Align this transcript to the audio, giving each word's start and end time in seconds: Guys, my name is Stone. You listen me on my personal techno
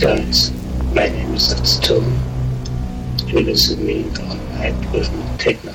Guys, 0.00 0.50
my 0.94 1.08
name 1.08 1.34
is 1.34 1.50
Stone. 1.68 2.18
You 3.26 3.40
listen 3.40 3.84
me 3.84 4.04
on 4.20 4.38
my 4.56 4.72
personal 4.90 5.36
techno 5.36 5.74